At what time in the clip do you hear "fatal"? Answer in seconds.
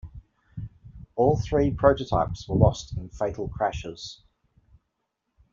3.09-3.47